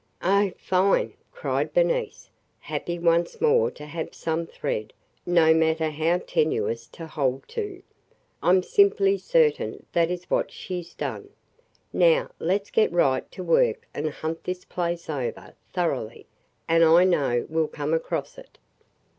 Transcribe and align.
"Oh, 0.23 0.51
fine!" 0.57 1.13
cried 1.31 1.75
Bernice, 1.75 2.31
happy 2.57 2.97
once 2.97 3.39
more 3.39 3.69
to 3.69 3.85
have 3.85 4.15
some 4.15 4.47
thread, 4.47 4.93
no 5.27 5.53
matter 5.53 5.91
how 5.91 6.17
tenuous, 6.17 6.87
to 6.93 7.05
hold 7.05 7.47
to. 7.49 7.83
"I 8.41 8.49
'm 8.49 8.63
simply 8.63 9.19
certain 9.19 9.85
that 9.93 10.09
is 10.09 10.25
what 10.27 10.49
she 10.51 10.81
's 10.81 10.95
done. 10.95 11.29
Now 11.93 12.31
let 12.39 12.65
's 12.65 12.71
get 12.71 12.91
right 12.91 13.31
to 13.31 13.43
work 13.43 13.87
and 13.93 14.09
hunt 14.09 14.43
this 14.43 14.65
place 14.65 15.07
over– 15.07 15.53
thoroughly– 15.75 16.25
and 16.67 16.83
I 16.83 17.03
know 17.03 17.45
we 17.47 17.61
'll 17.61 17.67
come 17.67 17.93
across 17.93 18.39
it!" 18.39 18.57